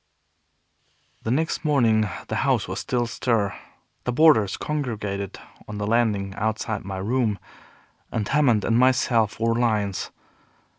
The 1.21 1.29
next 1.29 1.63
morning 1.63 2.09
the 2.27 2.37
house 2.37 2.67
was 2.67 2.83
all 2.91 3.03
astir. 3.03 3.53
The 4.05 4.11
boarders 4.11 4.57
congregated 4.57 5.37
on 5.67 5.77
the 5.77 5.85
landing 5.85 6.33
outside 6.33 6.83
my 6.83 6.97
room, 6.97 7.37
and 8.11 8.27
Hammond 8.27 8.65
and 8.65 8.79
myself 8.79 9.39
were 9.39 9.53
lions. 9.53 10.09